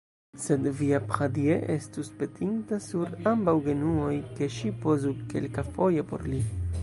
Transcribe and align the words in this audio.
Sed 0.43 0.67
via 0.77 0.99
Pradier 1.11 1.67
estus 1.73 2.09
petinta 2.21 2.79
sur 2.87 3.13
ambaŭ 3.33 3.55
genuoj, 3.69 4.15
ke 4.39 4.49
ŝi 4.57 4.75
pozu 4.87 5.15
kelkafoje 5.35 6.07
por 6.13 6.27
li. 6.33 6.41